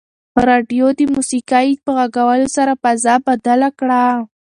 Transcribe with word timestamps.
راډیو 0.47 0.87
د 0.97 1.01
موسیقۍ 1.13 1.69
په 1.83 1.89
غږولو 1.97 2.47
سره 2.55 2.71
فضا 2.83 3.15
بدله 3.27 3.69
کړه. 3.79 4.05